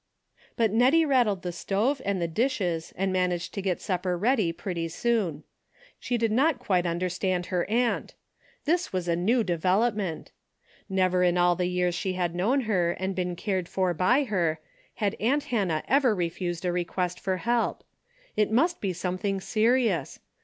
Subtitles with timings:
[0.55, 4.87] But Nettie rattled the stove and the dishes and managed to get supper ready pretty
[4.87, 5.43] soon.
[5.99, 8.15] She did not quite understand her aunt.
[8.65, 10.31] This was a new development.
[10.89, 14.59] Never in all the years she had known her and been cared for by her
[14.95, 17.83] had aunt Hannah ever refused a re quest for help.
[18.35, 20.19] It must be something serious.